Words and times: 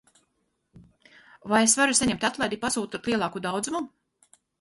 Vai 1.53 1.59
es 1.65 1.75
varu 1.79 1.97
saņemt 1.99 2.25
atlaidi, 2.29 2.59
pasūtot 2.63 3.11
lielāku 3.11 3.43
daudzumu? 3.45 3.83